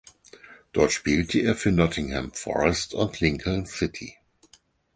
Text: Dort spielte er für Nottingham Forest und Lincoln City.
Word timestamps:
Dort 0.73 0.91
spielte 0.93 1.39
er 1.41 1.55
für 1.55 1.71
Nottingham 1.71 2.31
Forest 2.33 2.95
und 2.95 3.19
Lincoln 3.19 3.67
City. 3.67 4.17